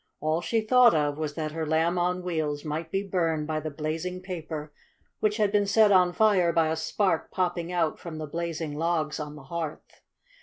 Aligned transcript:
All 0.19 0.41
she 0.41 0.61
thought 0.61 0.95
of 0.95 1.19
was 1.19 1.35
that 1.35 1.51
her 1.51 1.63
Lamb 1.67 1.99
on 1.99 2.23
Wheels 2.23 2.65
might 2.65 2.89
be 2.89 3.03
burned 3.03 3.45
by 3.45 3.59
the 3.59 3.69
blazing 3.69 4.19
paper, 4.19 4.73
which 5.19 5.37
had 5.37 5.51
been 5.51 5.67
set 5.67 5.91
on 5.91 6.11
fire 6.11 6.51
by 6.51 6.69
a 6.69 6.75
spark 6.75 7.29
popping 7.29 7.71
out 7.71 7.99
from 7.99 8.17
the 8.17 8.25
blazing 8.25 8.73
logs 8.73 9.19
on 9.19 9.35
the 9.35 9.43
hearth. 9.43 10.01